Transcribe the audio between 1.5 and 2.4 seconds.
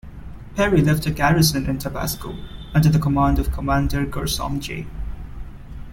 in Tabasco,